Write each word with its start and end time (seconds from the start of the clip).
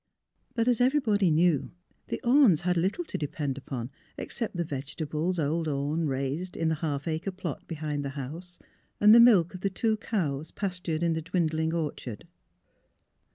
But, 0.55 0.67
as 0.67 0.81
everybody 0.81 1.29
knew, 1.29 1.69
the 2.07 2.19
Ornes 2.23 2.61
had 2.61 2.75
little 2.75 3.03
to 3.03 3.19
depend 3.19 3.55
upon 3.55 3.91
except 4.17 4.55
the 4.55 4.63
vegetables 4.63 5.37
old 5.37 5.67
Orne 5.67 6.07
raised 6.07 6.57
in 6.57 6.69
the 6.69 6.73
half 6.81 7.07
acre 7.07 7.29
plot 7.29 7.67
behind 7.67 8.03
the 8.03 8.09
house 8.17 8.57
and 8.99 9.13
the 9.13 9.19
milk 9.19 9.53
of 9.53 9.61
the 9.61 9.69
two 9.69 9.97
cows 9.97 10.49
pastured 10.49 11.03
in 11.03 11.13
the 11.13 11.21
dwindling 11.21 11.71
orchard. 11.75 12.27